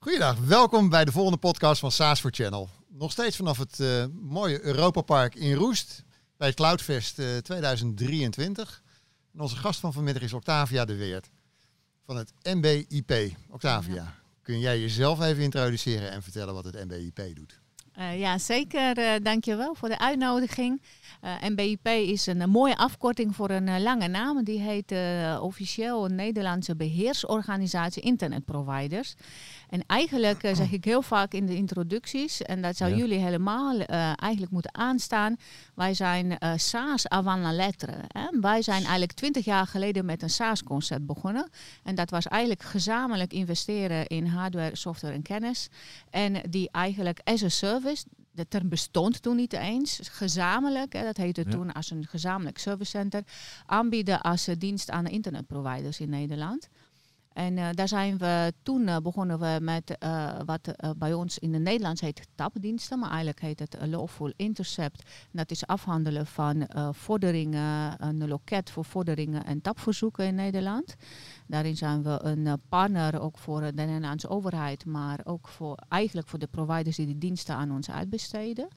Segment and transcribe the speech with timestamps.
[0.00, 2.68] Goedendag, welkom bij de volgende podcast van SaaS for Channel.
[2.88, 6.04] Nog steeds vanaf het uh, mooie Europapark in Roest
[6.36, 8.82] bij het Cloudfest uh, 2023.
[9.34, 11.30] En onze gast van vanmiddag is Octavia de Weert
[12.04, 13.36] van het MBIP.
[13.50, 14.14] Octavia, ja.
[14.42, 17.60] kun jij jezelf even introduceren en vertellen wat het MBIP doet?
[17.98, 18.98] Uh, ja, zeker.
[18.98, 20.82] Uh, dankjewel voor de uitnodiging.
[21.24, 24.44] Uh, MBIP is een, mooie afkorting voor een lange naam.
[24.44, 24.94] Die heet
[25.40, 29.14] officieel Nederlandse Beheersorganisatie Internetproviders.
[29.68, 33.74] En eigenlijk uh, zeg ik heel vaak in de introducties, en dat zou jullie helemaal
[33.74, 33.86] uh,
[34.16, 35.36] eigenlijk moeten aanstaan.
[35.74, 37.92] Wij zijn uh, SaaS avant la lettre.
[38.08, 38.40] Hè?
[38.40, 41.50] Wij zijn eigenlijk twintig jaar geleden met een SaaS-concept begonnen.
[41.82, 45.68] En dat was eigenlijk gezamenlijk investeren in hardware, software en kennis.
[46.10, 50.00] En die eigenlijk as a service, de term bestond toen niet eens.
[50.02, 51.50] Gezamenlijk, hè, dat heette ja.
[51.50, 53.22] toen als een gezamenlijk servicecenter,
[53.66, 56.68] aanbieden als dienst aan internetproviders in Nederland.
[57.38, 61.52] En uh, daar zijn we toen uh, begonnen we met uh, wat bij ons in
[61.52, 65.02] het Nederlands heet tapdiensten, maar eigenlijk heet het lawful intercept.
[65.02, 70.94] En dat is afhandelen van vorderingen, een loket voor vorderingen en tapverzoeken in Nederland.
[71.46, 76.38] Daarin zijn we een partner ook voor de Nederlandse overheid, maar ook voor eigenlijk voor
[76.38, 78.68] de providers die die diensten aan ons uitbesteden.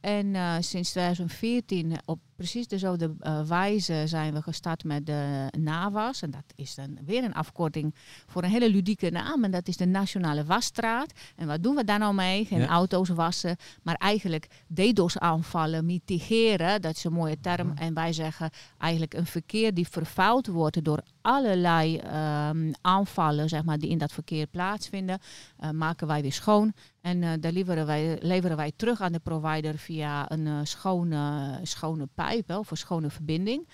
[0.00, 3.14] En sinds 2014 op precies dezelfde
[3.46, 6.22] wijze zijn we gestart met de NAWAS.
[6.22, 7.91] En dat is dan weer een afkorting
[8.26, 9.44] voor een hele ludieke naam.
[9.44, 11.12] En dat is de Nationale Wasstraat.
[11.36, 12.44] En wat doen we daar nou mee?
[12.44, 12.66] Geen ja.
[12.66, 16.82] auto's wassen, maar eigenlijk DDoS-aanvallen mitigeren.
[16.82, 17.68] Dat is een mooie term.
[17.68, 17.74] Ja.
[17.74, 22.00] En wij zeggen eigenlijk een verkeer die vervuild wordt door allerlei
[22.48, 25.18] um, aanvallen zeg maar, die in dat verkeer plaatsvinden,
[25.60, 26.72] uh, maken wij weer schoon.
[27.00, 31.60] En uh, daar leveren wij, leveren wij terug aan de provider via een uh, schone,
[31.62, 33.68] schone pijp hè, of een schone verbinding.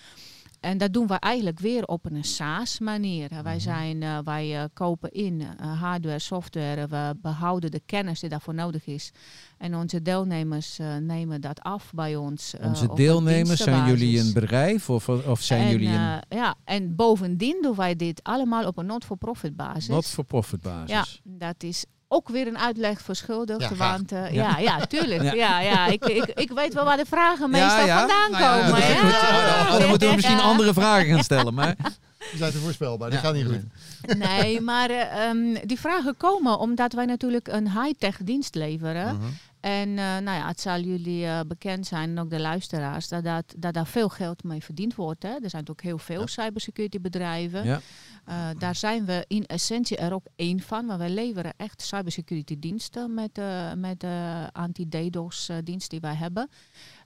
[0.61, 3.29] En dat doen we eigenlijk weer op een SaaS-manier.
[3.29, 3.59] Wij, Mhm.
[3.63, 6.87] zijn, uh, wij uh, kopen in uh, hardware, software.
[6.87, 9.11] We behouden de kennis die daarvoor nodig is.
[9.59, 12.55] En onze deelnemers nemen dat af bij ons.
[12.63, 17.59] Onze deelnemers, zijn jullie een bedrijf of, of zijn en, jullie een ja, en bovendien
[17.63, 19.89] doen wij dit allemaal op een not-for-profit basis.
[19.89, 20.91] not-for-profit basis?
[20.91, 23.61] Ja, dat is ook weer een uitleg verschuldigd.
[23.61, 23.91] Ja, graag.
[23.97, 24.51] want uh, Ja.
[24.51, 24.59] ja.
[24.59, 25.23] Ja, tuurlijk.
[25.29, 25.33] Ja.
[25.33, 25.61] Ja.
[25.61, 27.99] Ja, Ik, ik, ik weet wel waar de vragen meestal ja.
[27.99, 28.79] vandaan Nou ja, komen.
[28.79, 28.95] is hè?
[29.01, 29.73] goed.
[29.73, 31.55] Oh, dan- moeten we misschien andere vragen gaan stellen.
[31.55, 31.75] Maar
[32.31, 33.25] Die zijn te voorspelbaar, dat Ja.
[33.25, 34.19] gaat niet goed.
[34.19, 39.15] Nee, maar eh, ehm, die vragen komen omdat wij natuurlijk een high-tech dienst leveren.
[39.17, 39.27] Mhm.
[39.69, 43.25] En eh, nou ja, het zal jullie eh, bekend zijn, en ook de luisteraars, dat,
[43.25, 45.23] dat, dat daar veel geld mee verdiend wordt.
[45.23, 45.29] Hè.
[45.43, 46.27] Er zijn ook heel veel Ja.
[46.27, 47.65] cybersecurity bedrijven.
[47.65, 47.81] ja.
[48.25, 52.59] Eh, daar zijn we in essentie er ook één van, maar wij leveren echt cybersecurity
[52.59, 56.49] diensten met, de met de anti-DDoS dienst die wij hebben.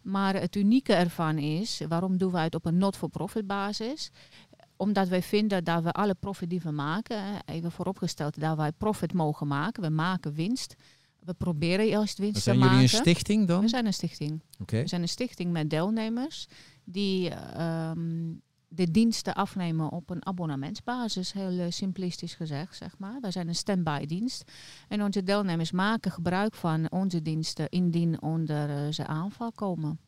[0.02, 4.10] Maar het unieke ervan is, waarom doen wij het op een not-for-profit basis?
[4.76, 9.12] Omdat wij vinden dat we alle profit die we maken, even vooropgesteld dat wij profit
[9.12, 10.74] mogen maken, we maken winst.
[11.25, 12.94] We proberen juist winst zijn te jullie maken.
[12.97, 13.60] een stichting dan?
[13.60, 14.41] We zijn een stichting.
[14.60, 14.81] Oké.
[14.83, 16.47] We zijn een stichting met deelnemers
[16.84, 17.99] die ehm,
[18.69, 23.19] de diensten afnemen op een abonnementsbasis, heel eh, simplistisch gezegd, zeg maar.
[23.21, 24.43] Wij zijn een standby dienst
[24.88, 29.99] en onze deelnemers maken gebruik van onze diensten indien onder eh, ze aanval komen.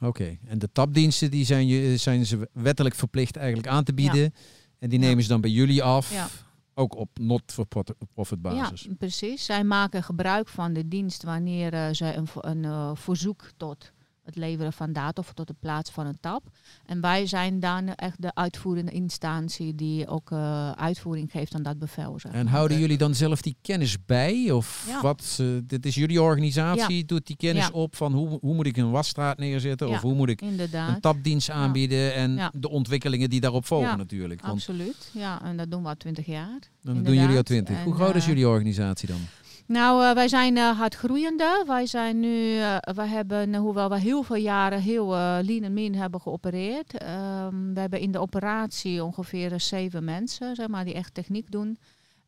[0.00, 0.38] Oké.
[0.46, 4.34] En de tapdiensten die zijn, je, zijn ze wettelijk verplicht eigenlijk aan te bieden.
[4.78, 5.06] En die Ja.
[5.06, 6.12] nemen ze dan bij jullie af.
[6.12, 6.28] Ja.
[6.74, 8.82] Ook op not-for-profit basis.
[8.82, 9.44] Ja, precies.
[9.44, 13.92] Zij maken gebruik van de dienst wanneer eh, zij een, een eh, verzoek tot
[14.24, 16.42] het leveren van data of tot het plaatsen van een tab.
[16.86, 21.78] En wij zijn dan echt de uitvoerende instantie die ook eh, uitvoering geeft aan dat
[21.78, 22.18] bevel.
[22.18, 24.50] Zeg En houden jullie dan zelf die kennis bij?
[24.50, 25.00] Of Ja.
[25.00, 25.36] wat?
[25.40, 27.70] eh, dit is jullie organisatie, doet die kennis Ja.
[27.72, 29.88] op van hoe, hoe moet ik een wasstraat neerzetten?
[29.88, 30.94] Of hoe moet ik Inderdaad.
[30.94, 32.14] een tapdienst aanbieden?
[32.14, 34.40] En de ontwikkelingen die daarop volgen Ja, natuurlijk.
[34.40, 35.10] Want Absoluut.
[35.12, 36.58] Ja, en dat doen we al twintig jaar.
[36.82, 37.82] dan doen jullie al twintig.
[37.84, 39.20] Hoe groot is eh, jullie organisatie dan?
[39.66, 41.64] Nou, eh, wij zijn eh, hard groeiende.
[41.66, 45.62] Wij zijn nu, eh, wij hebben, eh, hoewel we heel veel jaren heel eh, lean
[45.62, 46.98] en mean hebben geopereerd.
[46.98, 51.50] ehm, we hebben in de operatie ongeveer eh, zeven mensen, zeg maar, die echt techniek
[51.50, 51.78] doen.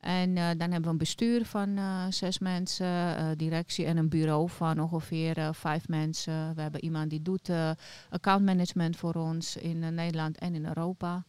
[0.00, 2.86] En eh, dan hebben we een bestuur van eh, zes mensen,
[3.16, 6.52] eh, directie en een bureau van ongeveer eh, vijf mensen.
[6.54, 7.70] We hebben iemand die doet eh
[8.10, 11.24] accountmanagement voor ons in eh, Nederland en in Europa.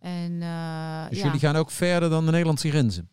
[0.00, 1.24] En, eh, Dus ja.
[1.24, 3.08] jullie gaan ook verder dan de Nederlandse grenzen.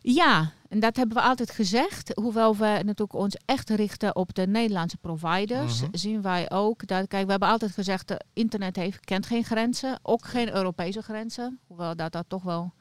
[0.00, 2.12] Ja, en dat hebben we altijd gezegd.
[2.14, 5.90] Hoewel we natuurlijk ons echt richten op de Nederlandse providers, Mhm.
[5.92, 9.98] zien wij ook dat, kijk, we hebben altijd gezegd, dat internet heeft, kent geen grenzen,
[10.02, 11.58] ook geen Europese grenzen.
[11.66, 12.72] Hoewel dat dat toch wel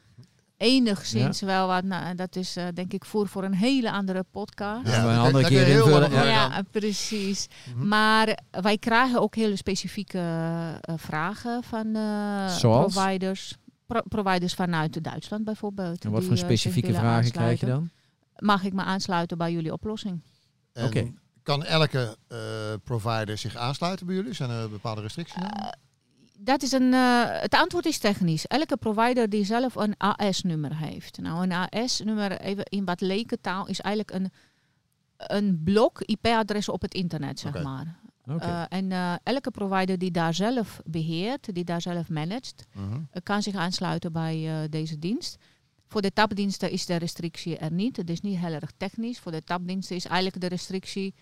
[0.58, 4.88] enigszins wel wat, nou, dat is eh, denk ik voor voor een hele andere podcast.
[4.88, 6.12] Ja, een andere keer heel invullen.
[6.12, 6.24] Ja.
[6.24, 7.48] Ja, precies.
[7.76, 7.88] Mhm.
[7.88, 10.20] Maar wij krijgen ook hele specifieke
[10.82, 12.94] eh, vragen van eh, Zoals?
[12.94, 13.56] providers.
[13.88, 16.06] Pro- providers vanuit Duitsland bijvoorbeeld.
[16.06, 17.90] En wat die, voor eh, specifieke vragen krijg je dan?
[18.38, 20.22] mag ik me aansluiten bij jullie oplossing.
[20.74, 21.14] Oké.
[21.44, 22.38] Kan elke eh,
[22.84, 24.34] provider zich aansluiten bij jullie?
[24.34, 25.70] Zijn er bepaalde restricties aan?
[26.40, 28.48] Dat is een, eh, het antwoord is technisch.
[28.48, 31.18] Elke provider die zelf een AS-nummer heeft.
[31.18, 34.32] Nou, een AS-nummer, even in wat lekentaal, is eigenlijk een,
[35.18, 38.00] een blok IP-adressen op het internet, zeg maar.
[38.28, 43.00] Eh, en eh, elke provider die daar zelf beheert, die daar zelf managt, Mhm.
[43.12, 45.38] eh, kan zich aansluiten bij deze dienst.
[45.88, 47.98] Voor de tabdiensten is de restrictie er niet.
[47.98, 49.20] Het is niet heel erg technisch.
[49.20, 51.14] Voor de tabdiensten is eigenlijk de restrictie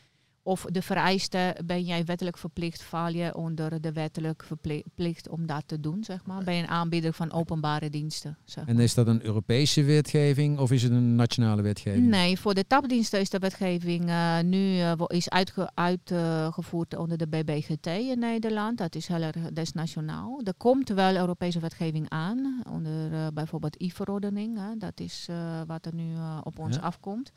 [0.47, 5.45] of de vereiste, ben jij wettelijk verplicht, val je onder de wettelijk verpli- plicht om
[5.45, 6.43] dat te doen, zeg maar.
[6.43, 10.71] Ben je een aanbieder van openbare diensten, zeg En is dat een Europese wetgeving of
[10.71, 12.07] is het een nationale wetgeving?
[12.07, 17.27] Nee, voor de tabdiensten is de wetgeving eh, nu eh, is uitge- uitgevoerd onder de
[17.27, 18.77] BBGT in Nederland.
[18.77, 20.41] Dat is heel erg dat is nationaal.
[20.43, 24.59] Er komt wel Europese wetgeving aan, onder eh, bijvoorbeeld e-verordening.
[24.77, 25.27] Dat is
[25.67, 26.13] wat er nu
[26.43, 26.81] op ons Ja.
[26.81, 27.31] afkomt.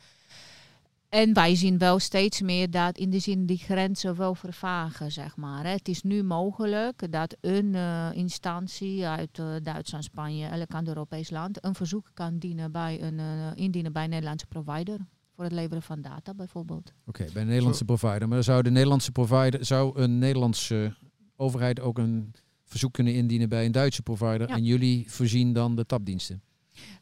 [1.09, 5.37] En wij zien wel steeds meer dat in de zin die grenzen wel vervagen, zeg
[5.37, 5.67] maar.
[5.67, 11.31] Het is nu mogelijk dat een eh, instantie uit eh, Duitsland, Spanje, elk ander Europees
[11.31, 14.99] land een verzoek kan dienen bij een, eh, indienen bij een Nederlandse provider.
[15.35, 16.93] Voor het leveren van data bijvoorbeeld.
[17.07, 18.29] Oké, bij een Nederlandse provider.
[18.29, 20.97] Maar zou de Nederlandse provider, zou een Nederlandse
[21.37, 22.35] overheid ook een
[22.65, 24.55] verzoek kunnen indienen bij een Duitse provider Ja.
[24.55, 26.43] en jullie voorzien dan de tapdiensten?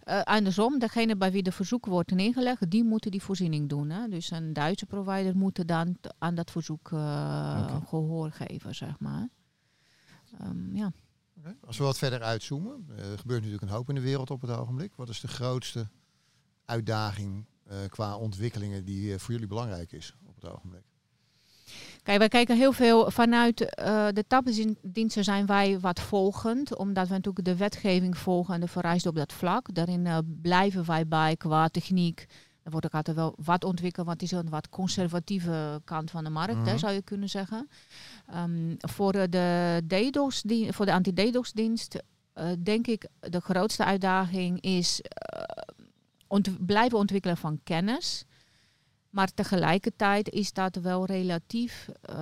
[0.01, 3.91] Eh, andersom, degene bij wie de verzoek wordt neergelegd, die moeten die voorziening doen.
[3.91, 4.09] Hè?
[4.09, 9.29] Dus een Duitse provider moet dan aan dat verzoek eh, gehoor geven, zeg maar.
[10.41, 10.93] Ehm, ja.
[11.61, 14.41] Als we wat verder uitzoomen, eh, er gebeurt natuurlijk een hoop in de wereld op
[14.41, 14.95] het ogenblik.
[14.95, 15.89] Wat is de grootste
[16.65, 17.45] uitdaging
[17.89, 20.85] qua ontwikkelingen die voor jullie belangrijk is op het ogenblik?
[22.03, 27.15] Kijk, wij kijken heel veel vanuit eh, de tabdiensten zijn wij wat volgend, omdat we
[27.15, 29.75] natuurlijk de wetgeving volgen en de vereisten op dat vlak.
[29.75, 32.27] Daarin eh, blijven wij bij qua techniek.
[32.63, 36.25] Er wordt ook altijd wel wat ontwikkeld, want het is een wat conservatieve kant van
[36.25, 36.79] de markt, hè, Mhm.
[36.79, 37.69] zou je kunnen zeggen.
[38.27, 42.03] Ehm, voor eh, de DDoS, die, voor de anti-DDoS-dienst,
[42.33, 45.01] eh, denk ik de grootste uitdaging is
[46.27, 48.25] ont- blijven ontwikkelen van kennis.
[49.17, 51.89] Maar tegelijkertijd is dat wel relatief.
[52.03, 52.17] eh,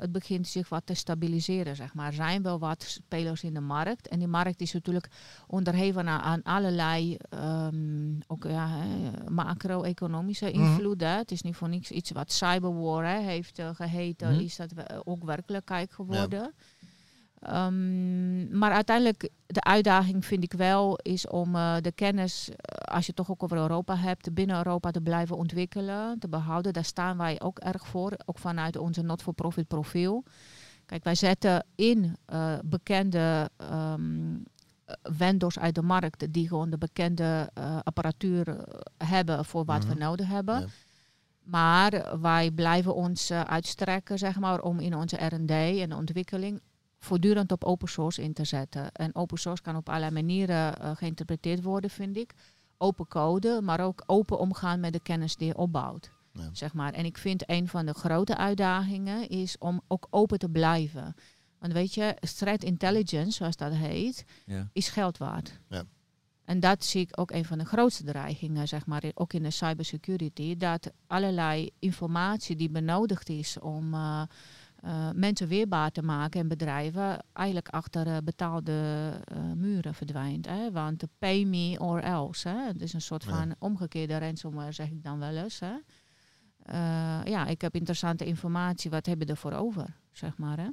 [0.00, 2.06] het begint zich wat te stabiliseren, zeg maar.
[2.06, 4.08] Er zijn wel wat spelers in de markt.
[4.08, 5.08] En die markt is natuurlijk
[5.46, 8.68] onderheven aan, aan allerlei ehm, ook, ja,
[9.28, 10.54] macro-economische Mhm.
[10.60, 11.16] invloeden.
[11.16, 14.30] Het is niet voor niks iets wat cyberwar heeft eh, geheten.
[14.34, 14.40] Mhm.
[14.44, 14.72] Is dat
[15.04, 16.52] ook werkelijkheid geworden.
[17.40, 22.48] Ehm, maar uiteindelijk, de uitdaging vind ik wel, is om eh, de kennis,
[22.90, 26.72] als je het toch ook over Europa hebt, binnen Europa te blijven ontwikkelen, te behouden.
[26.72, 30.24] Daar staan wij ook erg voor, ook vanuit onze not-for-profit profiel.
[30.86, 33.94] Kijk, wij zetten in eh, bekende eh,
[35.02, 38.64] vendors uit de markt die gewoon de bekende eh, apparatuur
[39.04, 39.92] hebben voor wat Mhm.
[39.92, 40.60] we nodig hebben.
[40.60, 40.66] Ja.
[41.42, 46.60] Maar wij blijven ons uitstrekken, zeg maar, om in onze R&D en ontwikkeling
[46.98, 48.92] voortdurend op open source in te zetten.
[48.92, 52.34] En open source kan op allerlei manieren geïnterpreteerd worden, vind ik.
[52.82, 56.10] Open code, maar ook open omgaan met de kennis die je opbouwt.
[56.32, 56.48] Ja.
[56.52, 56.92] Zeg maar.
[56.92, 61.14] En ik vind een van de grote uitdagingen is om ook open te blijven.
[61.58, 64.68] Want weet je, threat intelligence, zoals dat heet, Ja.
[64.72, 65.60] is geld waard.
[65.68, 65.82] Ja.
[66.44, 69.50] En dat zie ik ook een van de grootste dreigingen, zeg maar, ook in de
[69.50, 70.56] cybersecurity.
[70.56, 74.22] Dat allerlei informatie die benodigd is om eh,
[74.82, 80.46] eh, mensen weerbaar te maken en bedrijven, eigenlijk achter eh, betaalde eh, muren verdwijnt.
[80.46, 80.70] Hè?
[80.72, 82.48] Want pay me or else.
[82.48, 82.66] Hè?
[82.66, 83.30] Het is een soort Ja.
[83.30, 85.60] van omgekeerde ransomware, zeg ik dan wel eens.
[85.60, 85.72] Hè?
[86.62, 90.58] Eh, ja, ik heb interessante informatie, wat heb je ervoor over, zeg maar.
[90.58, 90.68] Hè?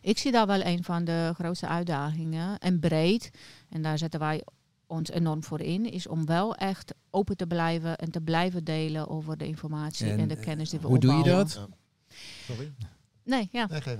[0.00, 2.58] Ik zie daar wel een van de grootste uitdagingen.
[2.58, 3.30] En breed,
[3.68, 4.44] en daar zetten wij
[4.86, 9.08] ons enorm voor in, is om wel echt open te blijven en te blijven delen
[9.08, 11.46] over de informatie en, En, de kennis die we hoe doe je opbouwen.
[11.46, 11.68] dat?
[12.46, 12.72] Sorry.
[13.24, 13.66] Nee, ja.
[13.66, 13.98] Nee, geef.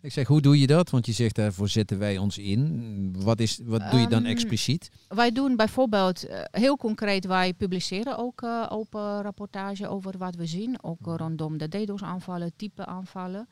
[0.00, 0.90] Ik zeg, hoe doe je dat?
[0.90, 3.14] Want je zegt, daarvoor zetten wij ons in.
[3.18, 4.90] Wat, is, wat doe je dan Ehm, expliciet?
[5.08, 10.46] Wij doen bijvoorbeeld eh, heel concreet, wij publiceren ook eh, open rapportage over wat we
[10.46, 10.82] zien.
[10.82, 13.48] Ook eh, rondom de DDoS-aanvallen, type aanvallen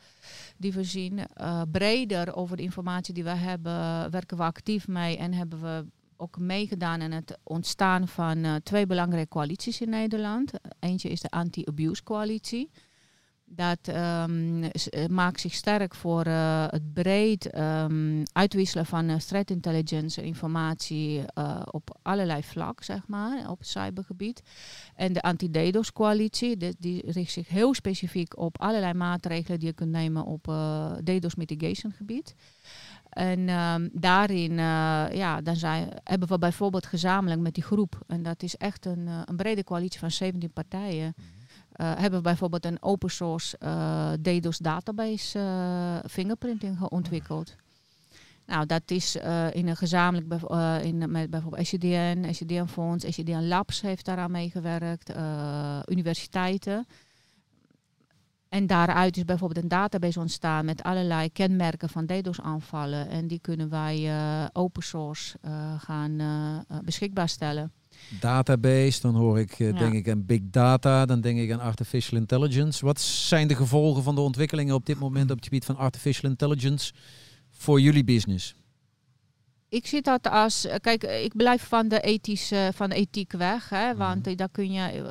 [0.56, 1.18] die we zien.
[1.18, 5.84] Eh, breder over de informatie die we hebben, werken we actief mee en hebben we
[6.22, 10.52] ook meegedaan in het ontstaan van eh, twee belangrijke coalities in Nederland.
[10.80, 12.70] Eentje is de Anti-Abuse Coalitie.
[13.54, 19.50] Dat ehm, eh, maakt zich sterk voor eh, het breed ehm, uitwisselen van eh, threat
[19.50, 21.22] intelligence en informatie
[21.70, 24.42] op allerlei vlak, zeg maar, op het cybergebied.
[24.94, 29.90] En de anti-DDoS-coalitie, die, die richt zich heel specifiek op allerlei maatregelen die je kunt
[29.90, 32.34] nemen op eh DDoS mitigation gebied.
[33.08, 34.52] En ehm, daarin
[35.16, 39.06] ja, dan zijn, hebben we bijvoorbeeld gezamenlijk met die groep, en dat is echt een,
[39.24, 41.41] een brede coalitie van 17 partijen, uh,
[41.82, 43.58] hebben we bijvoorbeeld een open source
[44.20, 47.54] DDoS database fingerprinting ontwikkeld.
[48.46, 49.16] Nou, dat is
[49.52, 50.42] in een gezamenlijk,
[50.84, 55.12] in, met bijvoorbeeld SCDN, SCDN Fonds, SCDN Labs heeft daaraan meegewerkt,
[55.88, 56.86] universiteiten.
[58.52, 63.08] En daaruit is bijvoorbeeld een database ontstaan met allerlei kenmerken van DDoS-aanvallen.
[63.08, 67.72] En die kunnen wij uh, open source uh, gaan uh, beschikbaar stellen.
[68.20, 69.72] Database, dan hoor ik ja.
[69.72, 72.84] denk ik aan big data, dan denk ik aan artificial intelligence.
[72.84, 76.30] Wat zijn de gevolgen van de ontwikkelingen op dit moment op het gebied van artificial
[76.30, 76.92] intelligence
[77.50, 78.54] voor jullie business?
[79.68, 83.96] Ik zie dat als, kijk, ik blijf van de, ethische, van de ethiek weg, hè,
[83.96, 85.04] want mm daar kun je,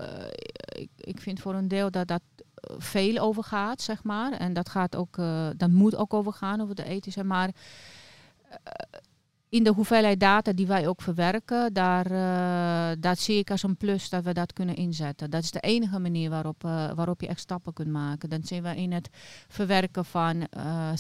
[0.71, 2.21] ik, ik vind voor een deel dat dat
[2.77, 4.31] veel over gaat, zeg maar.
[4.31, 7.24] En dat gaat ook, uh, dat moet ook over gaan, over de ethische.
[7.24, 7.51] Maar
[9.51, 13.77] in de hoeveelheid data die wij ook verwerken, daar, uh, dat zie ik als een
[13.77, 15.29] plus dat we dat kunnen inzetten.
[15.29, 16.62] Dat is de enige manier waarop,
[16.96, 18.29] waarop je echt stappen kunt maken.
[18.29, 19.10] Dan zien we in het
[19.48, 20.48] verwerken van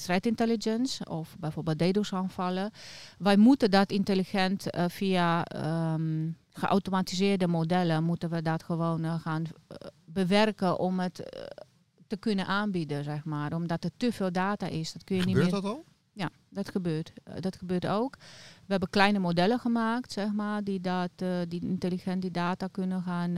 [0.03, 2.71] threat intelligence of bijvoorbeeld DDoS-aanvallen.
[3.17, 5.45] Wij moeten dat intelligent via
[5.93, 9.43] um, geautomatiseerde modellen, moeten we dat gewoon gaan
[10.05, 11.41] bewerken om het uh,
[12.07, 13.53] te kunnen aanbieden, zeg maar.
[13.53, 14.93] Omdat er te veel data is.
[14.93, 15.61] Dat kun je gebeurt niet meer...
[15.61, 15.83] dat al?
[16.13, 17.13] Ja, dat gebeurt.
[17.27, 18.15] Uh, dat gebeurt ook.
[18.65, 23.01] We hebben kleine modellen gemaakt, zeg maar, die, dat, uh, die intelligent die data kunnen
[23.01, 23.35] gaan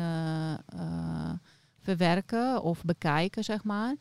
[1.81, 3.95] verwerken of bekijken, zeg maar.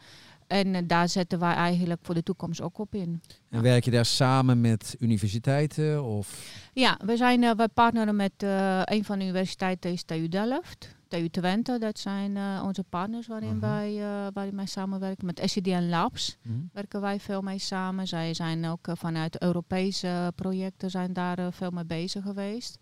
[0.47, 3.23] En daar zetten wij eigenlijk voor de toekomst ook op in.
[3.49, 6.05] En werk je daar samen met universiteiten?
[6.05, 6.55] Of?
[6.73, 10.97] Ja, we, zijn, we partneren met uh, een van de universiteiten, is TU Delft.
[11.13, 13.65] TU Twente, dat zijn uh, onze partners waarin, uh mhm.
[13.65, 13.75] -huh.
[13.75, 15.27] wij, uh, waarin wij samenwerken.
[15.27, 16.59] Met SCDN Labs uh mhm.
[16.59, 16.69] -huh.
[16.73, 18.07] werken wij veel mee samen.
[18.07, 22.79] Zij zijn ook vanuit Europese projecten zijn daar veel mee bezig geweest.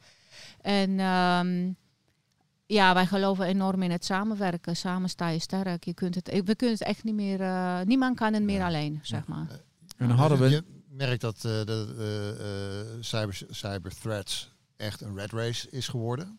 [0.61, 1.77] En um,
[2.67, 4.77] ja, wij geloven enorm in het samenwerken.
[4.77, 5.85] Samen sta je sterk.
[5.85, 7.39] Je kunt het, we kunnen het echt niet meer,
[7.87, 8.67] niemand kan het meer ja.
[8.67, 9.47] alleen, zeg maar.
[9.97, 10.49] En dan hadden we...
[10.49, 16.39] Je merkt dat de cyber, cyber threats echt een red race is geworden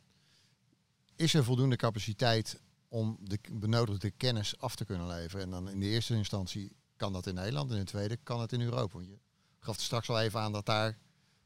[1.22, 5.46] is er voldoende capaciteit om de benodigde kennis af te kunnen leveren?
[5.46, 8.42] En dan in de eerste instantie kan dat in Nederland en in de tweede kan
[8.42, 8.94] het in Europa.
[8.94, 9.18] Want je
[9.60, 10.98] gaf straks al even aan dat daar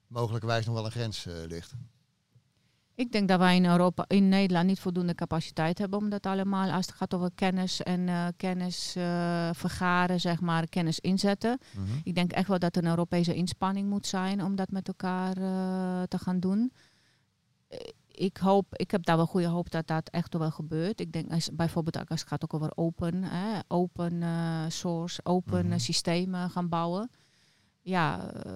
[0.07, 1.73] mogelijkerwijs nog wel een grens uh, ligt.
[2.95, 6.71] Ik denk dat wij in Europa, in Nederland niet voldoende capaciteit hebben om dat allemaal,
[6.71, 11.59] als het gaat over kennis en uh, kennis uh, vergaren, zeg maar, kennis inzetten.
[11.75, 12.01] Mm -hmm.
[12.03, 15.37] Ik denk echt wel dat er een Europese inspanning moet zijn om dat met elkaar
[15.37, 16.71] uh, te gaan doen
[18.15, 20.99] ik hoop, ik heb daar wel goede hoop dat dat echt wel gebeurt.
[20.99, 25.65] Ik denk als, bijvoorbeeld als het gaat ook over open, hè, open uh, source, open
[25.65, 27.09] mm systemen gaan bouwen.
[27.81, 28.51] Ja, uh,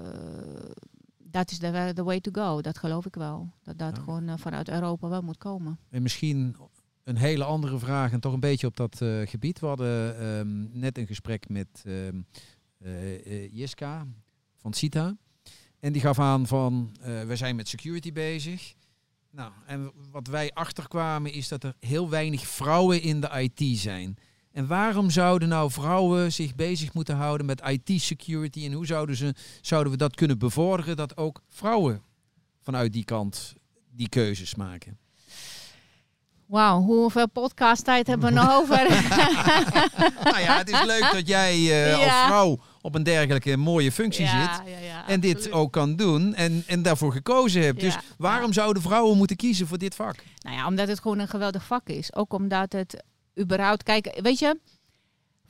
[1.17, 2.61] dat is de, the way to go.
[2.61, 3.53] Dat geloof ik wel.
[3.63, 4.01] Dat dat ja.
[4.01, 5.79] gewoon uh, vanuit Europa wel moet komen.
[5.89, 6.55] En misschien
[7.03, 9.59] een hele andere vraag en toch een beetje op dat gebied.
[9.59, 12.25] We hadden um, net een gesprek met um,
[13.51, 14.07] Jiska
[14.57, 15.17] van CITA.
[15.79, 18.75] En die gaf aan van, we zijn met security bezig.
[19.31, 24.17] Nou, en wat wij achterkwamen is dat er heel weinig vrouwen in de IT zijn.
[24.51, 28.65] En waarom zouden nou vrouwen zich bezig moeten houden met IT-security?
[28.65, 32.01] En hoe zouden, ze, zouden we dat kunnen bevorderen dat ook vrouwen
[32.61, 33.53] vanuit die kant
[33.91, 34.97] die keuzes maken?
[36.45, 38.77] Wauw, hoeveel podcast tijd hebben we nog over?
[40.31, 42.03] nou ja, het is leuk dat jij uh, ja.
[42.03, 42.59] als vrouw
[42.89, 44.63] op een dergelijke mooie functie ja, zit.
[44.83, 47.79] Ja, en dit ook kan doen en, en daarvoor gekozen hebt.
[47.79, 50.15] dus waarom zouden vrouwen moeten kiezen voor dit vak?
[50.39, 52.15] Nou ja, omdat het gewoon een geweldig vak is.
[52.15, 53.03] Ook omdat het
[53.39, 53.83] überhaupt...
[53.83, 54.59] Kijk, weet je...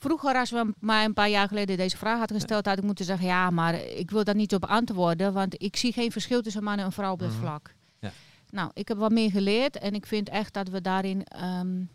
[0.02, 3.06] Vroeger, als we maar een paar jaar geleden deze vraag hadden gesteld, had ik moeten
[3.06, 6.64] zeggen: ja, maar ik wil daar niet op antwoorden, want ik zie geen verschil tussen
[6.64, 7.74] man en vrouw op dit mm vlak.
[8.00, 8.12] Ja.
[8.50, 11.90] Nou, ik heb wat meer geleerd en ik vind echt dat we daarin um,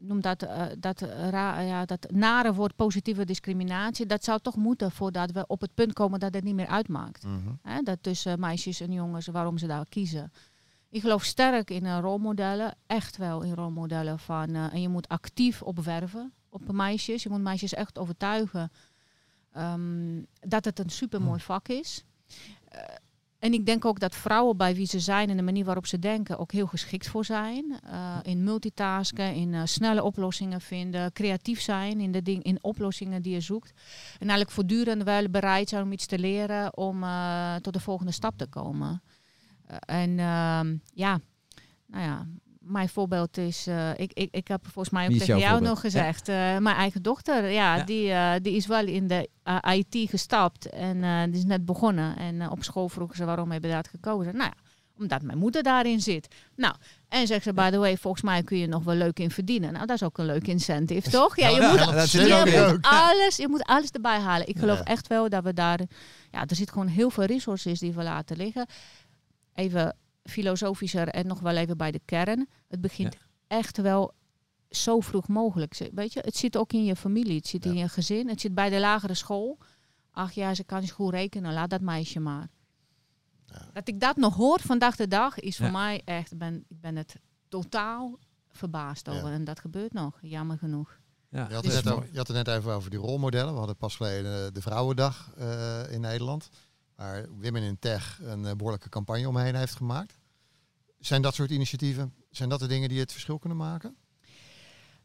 [0.00, 4.90] noem dat, uh, dat, ra, ja, dat nare woord positieve discriminatie, dat zou toch moeten
[4.90, 7.24] voordat we op het punt komen dat het niet meer uitmaakt.
[7.24, 7.58] Mm -hmm.
[7.62, 10.32] Hè, dat tussen meisjes en jongens, waarom ze daar kiezen.
[10.90, 15.08] Ik geloof sterk in uh, rolmodellen, echt wel in rolmodellen van, uh, en je moet
[15.08, 17.22] actief opwerven op meisjes.
[17.22, 18.70] Je moet meisjes echt overtuigen
[19.56, 22.04] um, dat het een supermooi vak is.
[23.46, 25.98] En ik denk ook dat vrouwen bij wie ze zijn en de manier waarop ze
[25.98, 27.80] denken ook heel geschikt voor zijn.
[27.84, 33.22] Uh, in multitasken, in uh, snelle oplossingen vinden, creatief zijn in, de ding, in oplossingen
[33.22, 33.70] die je zoekt.
[34.12, 38.12] En eigenlijk voortdurend wel bereid zijn om iets te leren om uh, tot de volgende
[38.12, 39.02] stap te komen.
[39.66, 41.20] en ehm, ja,
[41.86, 42.26] nou ja,
[42.66, 45.68] mijn voorbeeld is, uh, ik, ik, ik heb volgens mij ook tegen jou voorbeeld?
[45.70, 47.84] nog gezegd, uh, mijn eigen dochter, ja, Ja.
[47.84, 49.28] Die, uh, die is wel in de
[49.72, 52.16] IT gestapt en die is net begonnen.
[52.16, 54.36] En op school vroegen ze waarom heb je dat gekozen.
[54.36, 54.62] Nou ja,
[54.98, 56.34] omdat mijn moeder daarin zit.
[56.56, 56.74] Nou,
[57.08, 59.72] en zegt ze, by the way, volgens mij kun je nog wel leuk in verdienen.
[59.72, 61.36] Nou, dat is ook een leuk incentive, toch?
[61.36, 63.90] Ja, je Ja, moet, dat dat zit is je ook moet alles, je moet alles
[63.90, 64.48] erbij halen.
[64.48, 64.84] Ik geloof Ja.
[64.84, 65.80] echt wel dat we daar,
[66.30, 68.66] ja, er zit gewoon heel veel resources die we laten liggen.
[69.54, 72.48] Even filosofischer en nog wel even bij de kern.
[72.68, 73.16] Het begint
[73.46, 74.14] echt wel
[74.70, 75.90] zo vroeg mogelijk.
[75.94, 78.54] Weet je, het zit ook in je familie, het zit in je gezin, het zit
[78.54, 79.58] bij de lagere school.
[80.10, 82.48] Ach ja, ze kan niet goed rekenen, laat dat meisje maar.
[83.72, 86.96] Dat ik dat nog hoor vandaag de dag is voor mij echt, ben, ik ben
[86.96, 87.16] het
[87.48, 88.18] totaal
[88.50, 89.28] verbaasd over.
[89.28, 89.34] Ja.
[89.34, 90.98] En dat gebeurt nog, jammer genoeg.
[91.28, 93.52] Ja, Je had, het net over, je had het net even over die rolmodellen.
[93.52, 96.48] We hadden pas geleden de Vrouwendag eh, in Nederland.
[96.96, 100.18] Waar Women in Tech een eh, behoorlijke campagne omheen heeft gemaakt.
[100.98, 103.96] Zijn dat soort initiatieven, zijn dat de dingen die het verschil kunnen maken?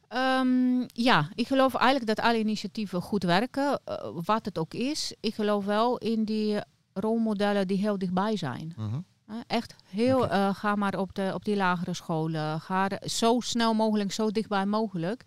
[0.07, 5.15] Ehm, ja, ik geloof eigenlijk dat alle initiatieven goed werken, eh, wat het ook is.
[5.19, 6.61] Ik geloof wel in die
[6.93, 8.73] rolmodellen die heel dichtbij zijn.
[8.77, 8.99] Mhm.
[9.47, 12.61] Echt heel, eh, ga maar op, de, op die lagere scholen.
[12.61, 15.23] Ga zo snel mogelijk, zo dichtbij mogelijk.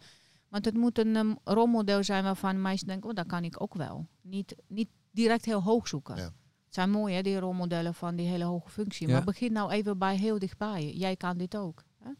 [0.49, 3.75] Want het moet een um, rolmodel zijn waarvan meisjes denken, oh, dat kan ik ook
[3.75, 4.07] wel.
[4.21, 6.17] Niet, niet direct heel hoog zoeken.
[6.17, 6.33] Ja.
[6.75, 9.07] Het zijn mooi, hè, die rolmodellen van die hele hoge functie.
[9.07, 9.13] Ja.
[9.13, 10.93] Maar begin nou even bij heel dichtbij.
[10.95, 11.83] Jij kan dit ook.
[12.03, 12.11] Hè?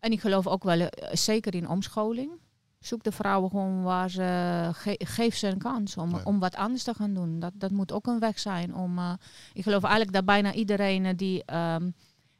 [0.00, 2.30] En ik geloof ook wel, eh, zeker in omscholing.
[2.78, 6.20] Zoek de vrouwen gewoon waar ze, ge- geef ze een kans om, Ja.
[6.24, 7.38] om wat anders te gaan doen.
[7.40, 9.12] Dat, dat moet ook een weg zijn om, eh,
[9.52, 11.90] ik geloof eigenlijk dat bijna iedereen eh, die ehm,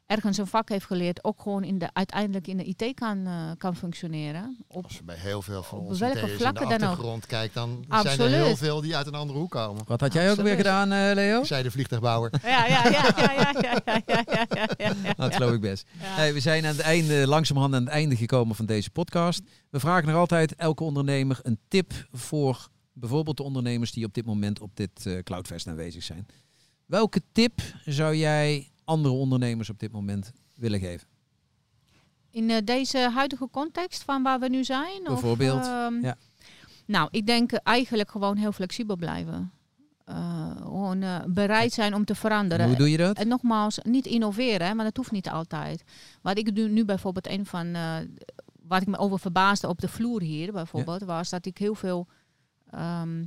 [0.09, 3.51] ergens een vak heeft geleerd, ook gewoon in de, uiteindelijk in de IT kan, eh,
[3.57, 4.57] kan functioneren.
[4.67, 8.19] Op, Als je bij heel veel van onze welke in de achtergrond kijkt, dan zijn
[8.19, 9.83] er heel veel die uit een andere hoek komen.
[9.87, 11.43] Wat had jij ook weer gedaan, eh, Leo?
[11.43, 12.31] Zij de vliegtuigbouwer.
[12.43, 15.13] ja, ja, ja, ja, ja, ja, ja, ja, ja, ja, ja, ja.
[15.15, 15.85] Dat geloof ik best.
[15.99, 16.05] Ja.
[16.05, 19.41] Hey, we zijn aan het einde, langzamerhand aan het einde gekomen van deze podcast.
[19.69, 24.25] We vragen nog altijd elke ondernemer een tip voor bijvoorbeeld de ondernemers die op dit
[24.25, 26.25] moment op dit eh, Cloudfest aanwezig zijn.
[26.85, 31.07] Welke tip zou jij andere ondernemers op dit moment willen geven?
[32.31, 35.03] In eh, deze huidige context van waar we nu zijn?
[35.03, 36.17] Bijvoorbeeld, Of, ehm, ja.
[36.85, 39.51] Nou, ik denk eigenlijk gewoon heel flexibel blijven.
[40.09, 42.67] Eh, gewoon eh, bereid zijn om te veranderen.
[42.67, 43.17] Hoe doe je dat?
[43.17, 45.83] En nogmaals, niet innoveren, maar dat hoeft niet altijd.
[46.21, 47.95] Wat ik doe nu bijvoorbeeld, een van eh,
[48.61, 52.07] wat ik me over verbaasde op de vloer hier bijvoorbeeld, was dat ik heel veel
[52.69, 53.25] ehm,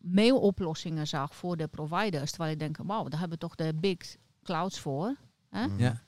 [0.00, 2.30] mailoplossingen zag voor de providers.
[2.30, 5.16] Terwijl ik denk, wauw, daar hebben toch de big clouds voor.
[5.50, 5.66] Hè?
[5.66, 5.78] Mhm.
[5.78, 6.02] Ja.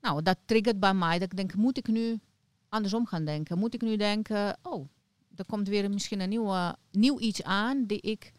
[0.00, 2.20] Nou, dat triggert bij mij dat ik denk, moet ik nu
[2.68, 3.58] andersom gaan denken?
[3.58, 4.88] Moet ik nu denken, oh,
[5.36, 8.32] er komt weer misschien een nieuwe, nieuw iets aan die ik,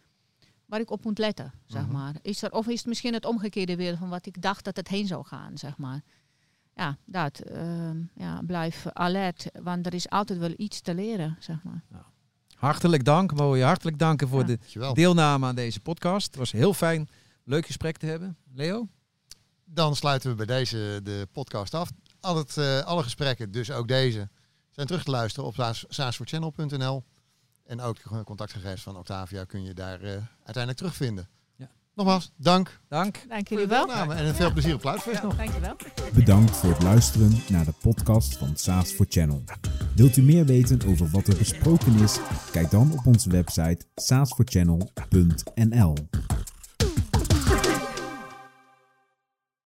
[0.65, 1.91] waar ik op moet letten, zeg Mhm.
[1.91, 2.15] maar.
[2.21, 4.87] Is er, of is het misschien het omgekeerde weer van wat ik dacht dat het
[4.87, 6.01] heen zou gaan, zeg maar.
[6.75, 7.39] Ja, dat.
[7.39, 11.83] ehm, ja, blijf alert, want er is altijd wel iets te leren, zeg maar.
[12.55, 13.63] Hartelijk dank, mooi.
[13.63, 14.45] Hartelijk danken voor Ja.
[14.45, 14.93] de Dankjewel.
[14.93, 16.25] deelname aan deze podcast.
[16.25, 17.09] Het was heel fijn,
[17.43, 18.37] leuk gesprek te hebben.
[18.53, 18.87] Leo?
[19.69, 21.89] Dan sluiten we bij deze de podcast af.
[22.19, 24.29] Al het, eh, alle gesprekken, dus ook deze,
[24.69, 27.03] zijn terug te luisteren op saas- saasvoorchannel.nl.
[27.65, 31.27] En ook de contactgegevens van Octavia kun je daar eh, uiteindelijk terugvinden.
[31.55, 31.69] Ja.
[31.93, 33.25] Nogmaals, dank Dank.
[33.29, 34.13] Dank voor jullie wel.
[34.13, 35.35] en veel plezier op Cloudfest nog.
[35.35, 35.75] Dank je wel.
[36.13, 39.43] Bedankt voor het luisteren naar de podcast van SaaS for Channel.
[39.95, 42.19] Wilt u meer weten over wat er besproken is?
[42.51, 45.93] Kijk dan op onze website saasforchannel.nl.